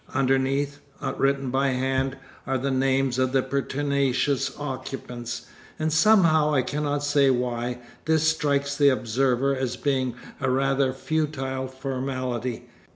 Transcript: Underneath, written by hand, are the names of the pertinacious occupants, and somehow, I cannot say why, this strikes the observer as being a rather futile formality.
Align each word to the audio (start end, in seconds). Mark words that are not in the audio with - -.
Underneath, 0.15 0.79
written 1.17 1.51
by 1.51 1.67
hand, 1.67 2.17
are 2.47 2.57
the 2.57 2.71
names 2.71 3.19
of 3.19 3.33
the 3.33 3.43
pertinacious 3.43 4.51
occupants, 4.57 5.45
and 5.77 5.93
somehow, 5.93 6.55
I 6.55 6.63
cannot 6.63 7.03
say 7.03 7.29
why, 7.29 7.77
this 8.05 8.27
strikes 8.27 8.75
the 8.75 8.89
observer 8.89 9.55
as 9.55 9.77
being 9.77 10.15
a 10.39 10.49
rather 10.49 10.91
futile 10.91 11.67
formality. 11.67 12.67